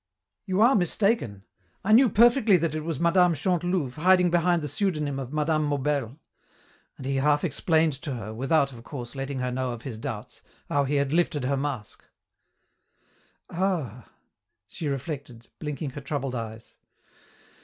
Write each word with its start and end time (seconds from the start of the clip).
"You 0.47 0.61
are 0.61 0.73
mistaken. 0.73 1.43
I 1.83 1.91
knew 1.91 2.09
perfectly 2.09 2.57
that 2.57 2.73
it 2.73 2.79
was 2.83 2.99
Mme. 2.99 3.35
Chantelouve 3.35 3.97
hiding 3.97 4.31
behind 4.31 4.63
the 4.63 4.67
pseudonym 4.67 5.19
of 5.19 5.31
Mme. 5.31 5.59
Maubel." 5.63 6.17
And 6.97 7.05
he 7.05 7.17
half 7.17 7.43
explained 7.43 7.93
to 8.01 8.15
her, 8.15 8.33
without, 8.33 8.73
of 8.73 8.83
course, 8.83 9.13
letting 9.13 9.37
her 9.41 9.51
know 9.51 9.73
of 9.73 9.83
his 9.83 9.99
doubts, 9.99 10.41
how 10.69 10.85
he 10.85 10.95
had 10.95 11.13
lifted 11.13 11.45
her 11.45 11.55
mask. 11.55 12.03
"Ah!" 13.51 14.07
She 14.67 14.87
reflected, 14.87 15.49
blinking 15.59 15.91
her 15.91 16.01
troubled 16.01 16.33
eyes. 16.33 16.77